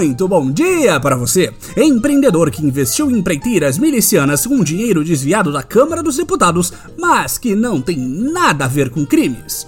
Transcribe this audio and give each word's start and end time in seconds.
Muito 0.00 0.26
bom 0.26 0.50
dia 0.50 0.98
para 0.98 1.14
você, 1.14 1.52
empreendedor 1.76 2.50
que 2.50 2.64
investiu 2.64 3.10
em 3.10 3.18
empreiteiras 3.18 3.76
milicianas 3.76 4.46
com 4.46 4.64
dinheiro 4.64 5.04
desviado 5.04 5.52
da 5.52 5.62
Câmara 5.62 6.02
dos 6.02 6.16
Deputados, 6.16 6.72
mas 6.98 7.36
que 7.36 7.54
não 7.54 7.82
tem 7.82 7.98
nada 7.98 8.64
a 8.64 8.66
ver 8.66 8.88
com 8.88 9.04
crimes. 9.04 9.66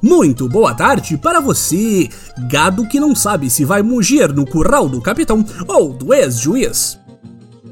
Muito 0.00 0.48
boa 0.48 0.72
tarde 0.74 1.18
para 1.18 1.40
você, 1.40 2.08
gado 2.48 2.86
que 2.86 3.00
não 3.00 3.12
sabe 3.12 3.50
se 3.50 3.64
vai 3.64 3.82
mugir 3.82 4.32
no 4.32 4.46
curral 4.46 4.88
do 4.88 5.00
capitão 5.00 5.44
ou 5.66 5.92
do 5.92 6.14
ex-juiz. 6.14 6.96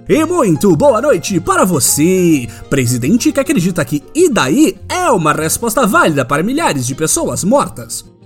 E 0.09 0.25
muito 0.25 0.75
boa 0.75 1.01
noite 1.01 1.39
para 1.39 1.65
você, 1.65 2.49
presidente 2.69 3.31
que 3.31 3.39
acredita 3.39 3.85
que 3.85 4.03
e 4.13 4.29
daí 4.29 4.77
é 4.89 5.09
uma 5.09 5.33
resposta 5.33 5.87
válida 5.87 6.25
para 6.25 6.43
milhares 6.43 6.85
de 6.85 6.97
pessoas 6.97 7.45
mortas. 7.45 8.18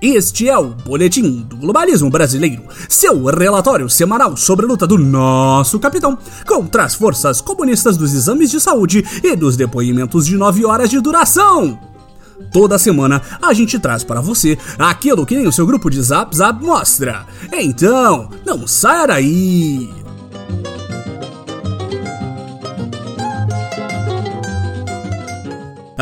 Este 0.00 0.48
é 0.48 0.56
o 0.56 0.68
Boletim 0.68 1.40
do 1.42 1.56
Globalismo 1.56 2.08
Brasileiro, 2.08 2.62
seu 2.88 3.24
relatório 3.24 3.90
semanal 3.90 4.36
sobre 4.36 4.64
a 4.64 4.68
luta 4.68 4.86
do 4.86 4.96
nosso 4.96 5.76
capitão 5.80 6.16
contra 6.46 6.84
as 6.84 6.94
forças 6.94 7.40
comunistas 7.40 7.96
dos 7.96 8.14
exames 8.14 8.48
de 8.48 8.60
saúde 8.60 9.04
e 9.24 9.34
dos 9.34 9.56
depoimentos 9.56 10.24
de 10.24 10.36
9 10.36 10.64
horas 10.64 10.88
de 10.88 11.00
duração. 11.00 11.80
Toda 12.52 12.78
semana 12.78 13.20
a 13.42 13.52
gente 13.52 13.76
traz 13.80 14.04
para 14.04 14.20
você 14.20 14.56
aquilo 14.78 15.26
que 15.26 15.36
nem 15.36 15.48
o 15.48 15.52
seu 15.52 15.66
grupo 15.66 15.90
de 15.90 16.00
Zap 16.00 16.34
Zap 16.36 16.64
mostra. 16.64 17.26
Então, 17.52 18.30
não 18.46 18.68
saia 18.68 19.08
daí! 19.08 20.07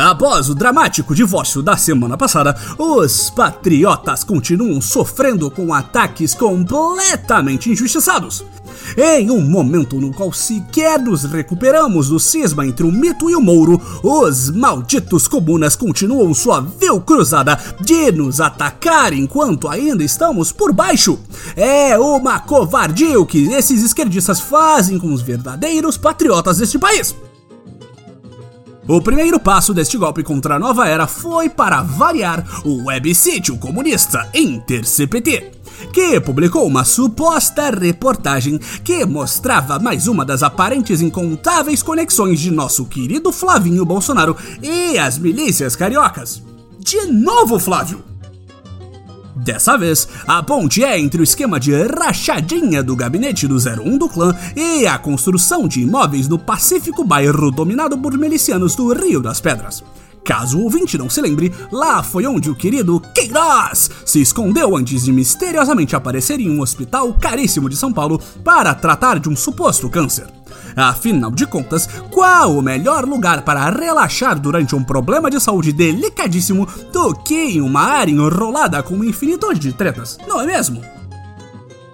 Após 0.07 0.47
o 0.47 0.55
dramático 0.55 1.13
divórcio 1.13 1.61
da 1.61 1.75
semana 1.75 2.15
passada, 2.15 2.55
os 2.77 3.29
patriotas 3.29 4.23
continuam 4.23 4.79
sofrendo 4.79 5.51
com 5.51 5.73
ataques 5.73 6.33
completamente 6.33 7.69
injustiçados. 7.69 8.41
Em 8.95 9.29
um 9.29 9.41
momento 9.41 9.99
no 9.99 10.13
qual 10.13 10.31
sequer 10.31 10.97
nos 10.97 11.25
recuperamos 11.25 12.07
do 12.07 12.21
cisma 12.21 12.65
entre 12.65 12.85
o 12.85 12.91
mito 12.91 13.29
e 13.29 13.35
o 13.35 13.41
Mouro, 13.41 13.81
os 14.01 14.49
malditos 14.49 15.27
comunas 15.27 15.75
continuam 15.75 16.33
sua 16.33 16.61
vil 16.61 17.01
cruzada 17.01 17.59
de 17.81 18.09
nos 18.09 18.39
atacar 18.39 19.11
enquanto 19.11 19.67
ainda 19.67 20.05
estamos 20.05 20.53
por 20.53 20.71
baixo. 20.71 21.19
É 21.53 21.99
uma 21.99 22.39
covardia 22.39 23.19
o 23.19 23.25
que 23.25 23.51
esses 23.51 23.83
esquerdistas 23.83 24.39
fazem 24.39 24.97
com 24.97 25.11
os 25.11 25.21
verdadeiros 25.21 25.97
patriotas 25.97 26.59
deste 26.59 26.79
país. 26.79 27.13
O 28.87 29.01
primeiro 29.01 29.37
passo 29.37 29.73
deste 29.73 29.97
golpe 29.97 30.23
contra 30.23 30.55
a 30.55 30.59
nova 30.59 30.87
era 30.87 31.07
foi, 31.07 31.49
para 31.49 31.81
variar, 31.81 32.45
o 32.63 32.85
websítio 32.85 33.57
comunista 33.57 34.29
InterCPT, 34.33 35.51
que 35.91 36.21
publicou 36.21 36.65
uma 36.65 36.85
suposta 36.85 37.69
reportagem 37.69 38.57
que 38.85 39.05
mostrava 39.05 39.77
mais 39.77 40.07
uma 40.07 40.23
das 40.23 40.41
aparentes 40.41 41.01
incontáveis 41.01 41.83
conexões 41.83 42.39
de 42.39 42.49
nosso 42.49 42.85
querido 42.85 43.29
Flavinho 43.33 43.83
Bolsonaro 43.83 44.37
e 44.63 44.97
as 44.97 45.17
milícias 45.17 45.75
cariocas. 45.75 46.41
De 46.79 47.07
novo, 47.07 47.59
Flávio! 47.59 48.16
Dessa 49.37 49.77
vez, 49.77 50.07
a 50.27 50.41
ponte 50.41 50.83
é 50.83 50.99
entre 50.99 51.21
o 51.21 51.23
esquema 51.23 51.59
de 51.59 51.71
rachadinha 51.73 52.81
do 52.81 52.95
gabinete 52.95 53.47
do 53.47 53.55
01 53.55 53.97
do 53.97 54.09
clã 54.09 54.35
e 54.55 54.87
a 54.87 54.97
construção 54.97 55.67
de 55.67 55.81
imóveis 55.81 56.27
no 56.27 56.39
Pacífico 56.39 57.03
Bairro 57.03 57.51
dominado 57.51 57.97
por 57.97 58.17
milicianos 58.17 58.75
do 58.75 58.93
Rio 58.93 59.21
das 59.21 59.39
Pedras. 59.39 59.83
Caso 60.27 60.59
o 60.59 60.63
ouvinte 60.63 60.97
não 60.97 61.09
se 61.09 61.21
lembre, 61.21 61.53
lá 61.71 62.03
foi 62.03 62.27
onde 62.27 62.49
o 62.49 62.55
querido 62.55 62.99
Queiroz 63.15 63.89
se 64.05 64.19
escondeu 64.19 64.75
antes 64.75 65.05
de 65.05 65.13
misteriosamente 65.13 65.95
aparecer 65.95 66.37
em 66.41 66.49
um 66.49 66.59
hospital 66.59 67.13
caríssimo 67.13 67.69
de 67.69 67.77
São 67.77 67.93
Paulo 67.93 68.19
para 68.43 68.75
tratar 68.75 69.19
de 69.19 69.29
um 69.29 69.37
suposto 69.37 69.89
câncer. 69.89 70.27
Afinal 70.75 71.31
de 71.31 71.45
contas, 71.45 71.87
qual 72.11 72.57
o 72.57 72.61
melhor 72.61 73.05
lugar 73.05 73.43
para 73.43 73.69
relaxar 73.69 74.37
durante 74.37 74.75
um 74.75 74.83
problema 74.83 75.31
de 75.31 75.39
saúde 75.39 75.71
delicadíssimo 75.71 76.67
do 76.91 77.15
que 77.15 77.33
em 77.33 77.61
uma 77.61 77.83
área 77.83 78.11
enrolada 78.11 78.83
com 78.83 78.95
uma 78.95 79.05
infinitude 79.05 79.61
de 79.61 79.71
tretas, 79.71 80.17
não 80.27 80.41
é 80.41 80.45
mesmo? 80.45 80.96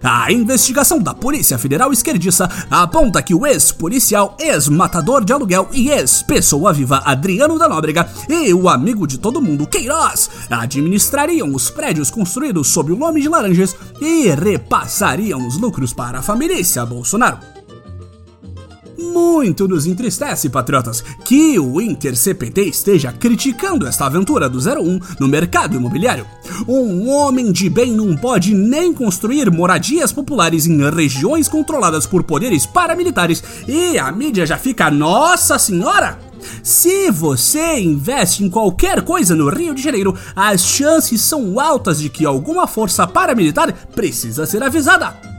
A 0.03 0.29
investigação 0.33 0.99
da 0.99 1.13
Polícia 1.13 1.57
Federal 1.57 1.93
Esquerdista 1.93 2.49
aponta 2.69 3.21
que 3.21 3.33
o 3.33 3.45
ex-policial, 3.45 4.35
ex-matador 4.37 5.23
de 5.23 5.31
aluguel 5.31 5.69
e 5.71 5.89
ex-pessoa 5.89 6.73
viva 6.73 7.01
Adriano 7.05 7.57
da 7.57 7.69
Nóbrega 7.69 8.09
e 8.27 8.53
o 8.53 8.67
amigo 8.67 9.07
de 9.07 9.17
todo 9.17 9.41
mundo 9.41 9.65
Queiroz 9.65 10.29
administrariam 10.49 11.55
os 11.55 11.69
prédios 11.69 12.11
construídos 12.11 12.67
sob 12.67 12.91
o 12.91 12.97
nome 12.97 13.21
de 13.21 13.29
Laranjas 13.29 13.77
e 14.01 14.27
repassariam 14.29 15.47
os 15.47 15.57
lucros 15.57 15.93
para 15.93 16.19
a 16.19 16.21
família 16.21 16.53
Bolsonaro. 16.85 17.52
Muito 19.11 19.67
nos 19.67 19.85
entristece, 19.85 20.49
patriotas, 20.49 21.03
que 21.25 21.59
o 21.59 21.81
InterCPT 21.81 22.61
esteja 22.61 23.11
criticando 23.11 23.85
esta 23.85 24.05
aventura 24.05 24.49
do 24.49 24.59
01 24.59 24.99
no 25.19 25.27
mercado 25.27 25.75
imobiliário. 25.75 26.25
Um 26.67 27.09
homem 27.09 27.51
de 27.51 27.69
bem 27.69 27.91
não 27.91 28.15
pode 28.15 28.53
nem 28.53 28.93
construir 28.93 29.51
moradias 29.51 30.11
populares 30.11 30.65
em 30.65 30.89
regiões 30.89 31.47
controladas 31.47 32.05
por 32.05 32.23
poderes 32.23 32.65
paramilitares 32.65 33.43
e 33.67 33.97
a 33.97 34.11
mídia 34.11 34.45
já 34.45 34.57
fica 34.57 34.89
Nossa 34.89 35.59
Senhora! 35.59 36.19
Se 36.61 37.09
você 37.09 37.79
investe 37.79 38.43
em 38.43 38.49
qualquer 38.49 39.01
coisa 39.01 39.35
no 39.35 39.49
Rio 39.49 39.73
de 39.73 39.81
Janeiro, 39.81 40.17
as 40.35 40.61
chances 40.61 41.21
são 41.21 41.59
altas 41.59 41.99
de 41.99 42.09
que 42.09 42.25
alguma 42.25 42.67
força 42.67 43.07
paramilitar 43.07 43.73
precisa 43.93 44.45
ser 44.45 44.61
avisada 44.61 45.32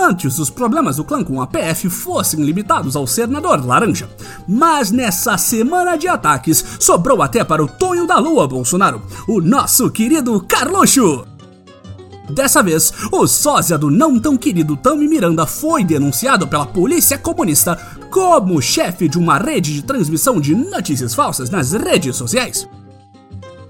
antes 0.00 0.38
os 0.38 0.50
problemas 0.50 0.96
do 0.96 1.04
clã 1.04 1.22
com 1.22 1.40
a 1.40 1.46
PF 1.46 1.90
fossem 1.90 2.42
limitados 2.42 2.96
ao 2.96 3.06
senador 3.06 3.64
Laranja. 3.64 4.08
Mas 4.48 4.90
nessa 4.90 5.36
semana 5.36 5.96
de 5.96 6.08
ataques, 6.08 6.64
sobrou 6.78 7.22
até 7.22 7.44
para 7.44 7.62
o 7.62 7.68
Tonho 7.68 8.06
da 8.06 8.18
Lua 8.18 8.48
Bolsonaro, 8.48 9.02
o 9.28 9.40
nosso 9.40 9.90
querido 9.90 10.40
Carluxo. 10.48 11.24
Dessa 12.30 12.62
vez, 12.62 12.92
o 13.10 13.26
sósia 13.26 13.76
do 13.76 13.90
não 13.90 14.18
tão 14.18 14.36
querido 14.36 14.76
Tami 14.76 15.08
Miranda 15.08 15.46
foi 15.46 15.84
denunciado 15.84 16.46
pela 16.46 16.66
polícia 16.66 17.18
comunista 17.18 17.76
como 18.10 18.62
chefe 18.62 19.08
de 19.08 19.18
uma 19.18 19.38
rede 19.38 19.74
de 19.74 19.82
transmissão 19.82 20.40
de 20.40 20.54
notícias 20.54 21.14
falsas 21.14 21.50
nas 21.50 21.72
redes 21.72 22.16
sociais. 22.16 22.68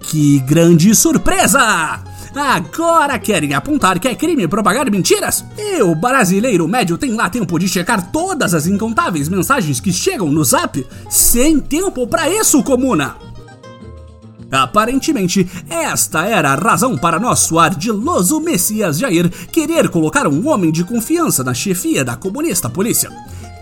Que 0.00 0.40
grande 0.40 0.94
surpresa! 0.94 2.09
Agora 2.34 3.18
querem 3.18 3.54
apontar 3.54 3.98
que 3.98 4.06
é 4.06 4.14
crime 4.14 4.46
propagar 4.46 4.90
mentiras? 4.90 5.44
E 5.58 5.82
o 5.82 5.94
brasileiro 5.94 6.68
médio 6.68 6.96
tem 6.96 7.12
lá 7.14 7.28
tempo 7.28 7.58
de 7.58 7.68
checar 7.68 8.10
todas 8.12 8.54
as 8.54 8.66
incontáveis 8.66 9.28
mensagens 9.28 9.80
que 9.80 9.92
chegam 9.92 10.30
no 10.30 10.44
zap? 10.44 10.86
Sem 11.08 11.58
tempo 11.58 12.06
para 12.06 12.28
isso, 12.28 12.62
comuna! 12.62 13.16
Aparentemente, 14.50 15.48
esta 15.68 16.24
era 16.24 16.52
a 16.52 16.56
razão 16.56 16.96
para 16.96 17.20
nosso 17.20 17.58
ardiloso 17.58 18.40
Messias 18.40 18.98
Jair 18.98 19.30
querer 19.48 19.88
colocar 19.88 20.26
um 20.26 20.48
homem 20.48 20.72
de 20.72 20.82
confiança 20.82 21.44
na 21.44 21.54
chefia 21.54 22.04
da 22.04 22.16
comunista 22.16 22.68
polícia 22.68 23.10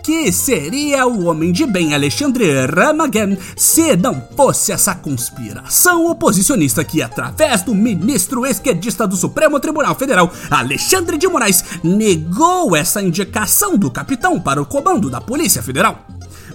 que 0.09 0.31
seria 0.31 1.05
o 1.05 1.25
homem 1.25 1.51
de 1.51 1.67
bem 1.67 1.93
Alexandre 1.93 2.65
Ramagan 2.65 3.37
se 3.55 3.95
não 3.95 4.19
fosse 4.35 4.71
essa 4.71 4.95
conspiração 4.95 6.09
oposicionista 6.09 6.83
que, 6.83 6.99
através 6.99 7.61
do 7.61 7.75
ministro 7.75 8.43
esquerdista 8.43 9.05
do 9.05 9.15
Supremo 9.15 9.59
Tribunal 9.59 9.93
Federal, 9.93 10.33
Alexandre 10.49 11.15
de 11.15 11.27
Moraes, 11.27 11.63
negou 11.83 12.75
essa 12.75 13.03
indicação 13.03 13.77
do 13.77 13.91
capitão 13.91 14.39
para 14.39 14.59
o 14.59 14.65
comando 14.65 15.11
da 15.11 15.21
Polícia 15.21 15.61
Federal. 15.61 16.03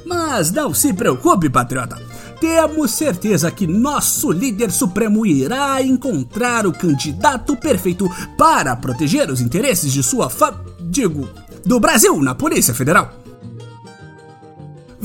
Mas 0.04 0.50
não 0.50 0.74
se 0.74 0.92
preocupe, 0.92 1.48
patriota. 1.48 1.96
Temos 2.40 2.90
certeza 2.90 3.52
que 3.52 3.68
nosso 3.68 4.32
líder 4.32 4.72
supremo 4.72 5.24
irá 5.24 5.80
encontrar 5.80 6.66
o 6.66 6.72
candidato 6.72 7.56
perfeito 7.56 8.10
para 8.36 8.74
proteger 8.74 9.30
os 9.30 9.40
interesses 9.40 9.92
de 9.92 10.02
sua 10.02 10.28
fa... 10.28 10.52
digo, 10.80 11.28
do 11.64 11.78
Brasil 11.78 12.20
na 12.20 12.34
Polícia 12.34 12.74
Federal 12.74 13.22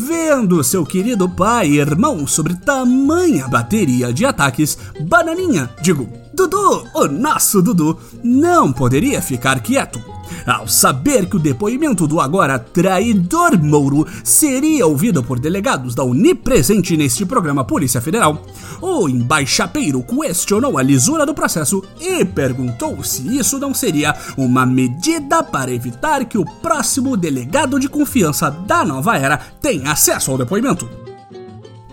vendo 0.09 0.63
seu 0.63 0.83
querido 0.83 1.29
pai 1.29 1.67
e 1.67 1.77
irmão 1.77 2.25
sobre 2.25 2.55
tamanha 2.55 3.47
bateria 3.47 4.11
de 4.11 4.25
ataques, 4.25 4.75
Bananinha, 5.01 5.69
digo, 5.83 6.09
Dudu, 6.33 6.87
o 6.95 7.07
nosso 7.07 7.61
Dudu, 7.61 7.95
não 8.23 8.73
poderia 8.73 9.21
ficar 9.21 9.59
quieto. 9.59 10.01
Ao 10.45 10.67
saber 10.67 11.27
que 11.27 11.35
o 11.35 11.39
depoimento 11.39 12.07
do 12.07 12.19
agora 12.19 12.59
traidor 12.59 13.61
Mouro 13.61 14.07
seria 14.23 14.85
ouvido 14.87 15.23
por 15.23 15.39
delegados 15.39 15.95
da 15.95 16.03
Unipresente 16.03 16.95
neste 16.97 17.25
programa 17.25 17.63
Polícia 17.63 18.01
Federal, 18.01 18.45
o 18.81 19.07
embaixapeiro 19.07 20.03
questionou 20.03 20.77
a 20.77 20.83
lisura 20.83 21.25
do 21.25 21.33
processo 21.33 21.83
e 21.99 22.23
perguntou 22.25 23.03
se 23.03 23.37
isso 23.37 23.59
não 23.59 23.73
seria 23.73 24.15
uma 24.37 24.65
medida 24.65 25.43
para 25.43 25.71
evitar 25.71 26.25
que 26.25 26.37
o 26.37 26.45
próximo 26.45 27.15
delegado 27.15 27.79
de 27.79 27.87
confiança 27.87 28.49
da 28.49 28.85
nova 28.85 29.17
era 29.17 29.37
tenha 29.61 29.91
acesso 29.91 30.31
ao 30.31 30.37
depoimento 30.37 30.98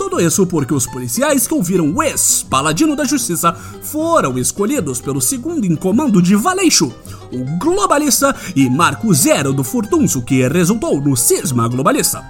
Tudo 0.09 0.21
isso 0.21 0.47
porque 0.47 0.73
os 0.73 0.87
policiais 0.87 1.49
que 1.49 1.53
ouviram 1.53 1.93
o 1.93 2.01
ex-paladino 2.01 2.95
da 2.95 3.05
justiça 3.05 3.53
foram 3.83 4.39
escolhidos 4.39 5.01
pelo 5.01 5.21
segundo 5.21 5.65
em 5.65 5.75
comando 5.75 6.23
de 6.23 6.37
Valeixo, 6.37 6.95
o 7.33 7.59
globalista, 7.59 8.33
e 8.55 8.71
Marco 8.71 9.13
Zero 9.13 9.53
do 9.53 9.65
Furtunço, 9.65 10.23
que 10.23 10.47
resultou 10.47 11.01
no 11.01 11.17
cisma 11.17 11.67
globalista. 11.67 12.25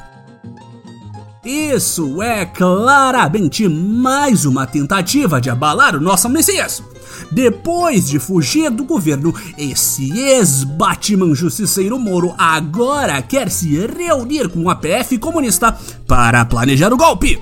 Isso 1.45 2.23
é 2.23 2.47
claramente 2.47 3.69
mais 3.69 4.47
uma 4.47 4.67
tentativa 4.67 5.39
de 5.39 5.51
abalar 5.51 5.95
o 5.95 6.01
nosso 6.01 6.31
Messias. 6.31 6.83
Depois 7.31 8.09
de 8.09 8.19
fugir 8.19 8.71
do 8.71 8.85
governo, 8.85 9.35
esse 9.59 10.19
ex-Batman 10.19 11.35
justiceiro 11.35 11.99
Moro 11.99 12.35
agora 12.39 13.21
quer 13.21 13.51
se 13.51 13.77
reunir 13.87 14.49
com 14.49 14.71
a 14.71 14.75
PF 14.75 15.19
comunista 15.19 15.77
para 16.07 16.43
planejar 16.47 16.91
o 16.91 16.97
golpe. 16.97 17.39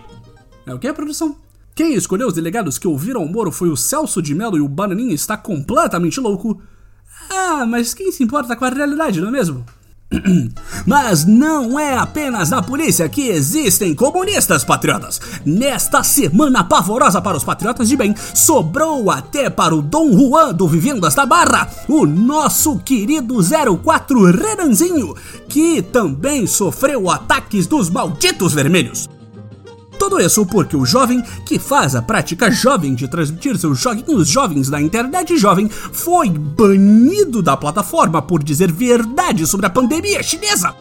É 0.66 0.72
o 0.72 0.78
que, 0.78 0.92
produção? 0.92 1.36
Quem 1.74 1.94
escolheu 1.94 2.28
os 2.28 2.34
delegados 2.34 2.78
que 2.78 2.86
ouviram 2.86 3.24
o 3.24 3.28
Moro 3.28 3.50
foi 3.50 3.68
o 3.68 3.76
Celso 3.76 4.22
de 4.22 4.34
Mello 4.34 4.56
e 4.56 4.60
o 4.60 4.68
Bananinha 4.68 5.14
está 5.14 5.36
completamente 5.36 6.20
louco. 6.20 6.62
Ah, 7.28 7.66
mas 7.66 7.92
quem 7.92 8.12
se 8.12 8.22
importa 8.22 8.54
com 8.54 8.64
a 8.64 8.70
realidade, 8.70 9.20
não 9.20 9.28
é 9.28 9.32
mesmo? 9.32 9.64
Mas 10.86 11.24
não 11.24 11.78
é 11.78 11.96
apenas 11.96 12.50
na 12.50 12.62
polícia 12.62 13.08
que 13.08 13.28
existem 13.28 13.94
comunistas 13.94 14.62
patriotas. 14.62 15.20
Nesta 15.44 16.02
semana 16.04 16.62
pavorosa 16.62 17.20
para 17.20 17.36
os 17.36 17.42
patriotas 17.42 17.88
de 17.88 17.96
bem, 17.96 18.14
sobrou 18.34 19.10
até 19.10 19.50
para 19.50 19.74
o 19.74 19.82
Dom 19.82 20.12
Juan 20.12 20.52
do 20.52 20.68
Vivendas 20.68 21.14
da 21.14 21.26
Barra, 21.26 21.68
o 21.88 22.06
nosso 22.06 22.78
querido 22.78 23.36
04 23.82 24.30
Renanzinho, 24.30 25.14
que 25.48 25.82
também 25.82 26.46
sofreu 26.46 27.10
ataques 27.10 27.66
dos 27.66 27.90
malditos 27.90 28.52
vermelhos. 28.52 29.08
Tudo 30.04 30.20
isso 30.20 30.44
porque 30.44 30.76
o 30.76 30.84
jovem 30.84 31.22
que 31.46 31.58
faz 31.58 31.94
a 31.94 32.02
prática 32.02 32.50
jovem 32.50 32.94
de 32.94 33.08
transmitir 33.08 33.56
seus 33.56 33.80
joguinhos 33.80 34.28
jovens 34.28 34.68
na 34.68 34.78
internet 34.78 35.34
jovem 35.38 35.66
foi 35.70 36.28
banido 36.28 37.40
da 37.40 37.56
plataforma 37.56 38.20
por 38.20 38.44
dizer 38.44 38.70
verdade 38.70 39.46
sobre 39.46 39.64
a 39.64 39.70
pandemia 39.70 40.22
chinesa. 40.22 40.74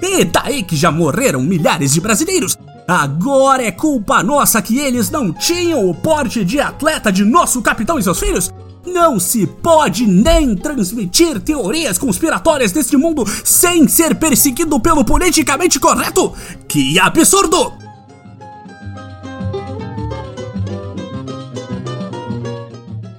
E 0.00 0.24
daí 0.24 0.62
que 0.62 0.74
já 0.74 0.90
morreram 0.90 1.42
milhares 1.42 1.92
de 1.92 2.00
brasileiros. 2.00 2.56
Agora 2.88 3.62
é 3.62 3.70
culpa 3.70 4.22
nossa 4.22 4.62
que 4.62 4.78
eles 4.78 5.10
não 5.10 5.30
tinham 5.30 5.86
o 5.86 5.94
porte 5.94 6.46
de 6.46 6.58
atleta 6.58 7.12
de 7.12 7.26
nosso 7.26 7.60
capitão 7.60 7.98
e 7.98 8.02
seus 8.02 8.18
filhos? 8.18 8.50
Não 8.86 9.20
se 9.20 9.46
pode 9.46 10.06
nem 10.06 10.56
transmitir 10.56 11.38
teorias 11.40 11.98
conspiratórias 11.98 12.72
deste 12.72 12.96
mundo 12.96 13.26
sem 13.44 13.86
ser 13.86 14.14
perseguido 14.14 14.80
pelo 14.80 15.04
politicamente 15.04 15.78
correto? 15.78 16.32
Que 16.66 16.98
absurdo! 16.98 17.87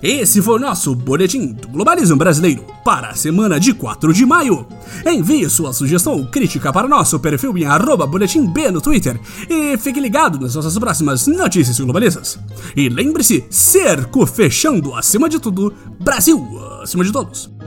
Esse 0.02 0.42
foi 0.42 0.56
o 0.56 0.60
nosso 0.60 0.96
Boletim 0.96 1.52
do 1.52 1.68
Globalismo 1.68 2.16
Brasileiro 2.16 2.66
para 2.86 3.10
a 3.10 3.16
semana 3.16 3.60
de 3.60 3.74
4 3.74 4.14
de 4.14 4.26
maio. 4.26 4.66
Envie 5.06 5.50
sua 5.50 5.74
sugestão 5.74 6.14
ou 6.14 6.26
crítica 6.26 6.72
para 6.72 6.88
nosso 6.88 7.20
perfil 7.20 7.58
em 7.58 7.66
arroba 7.66 8.08
boletim 8.08 8.46
B 8.46 8.72
no 8.72 8.80
Twitter 8.80 9.20
e 9.50 9.78
fique 9.78 10.00
ligado 10.00 10.40
nas 10.40 10.56
nossas 10.56 10.78
próximas 10.80 11.28
notícias 11.28 11.78
globalistas. 11.80 12.40
E 12.78 12.88
lembre-se, 12.88 13.44
cerco 13.50 14.26
fechando 14.26 14.96
acima 14.96 15.28
de 15.28 15.38
tudo, 15.38 15.74
Brasil 16.00 16.48
acima 16.82 17.04
de 17.04 17.12
todos. 17.12 17.59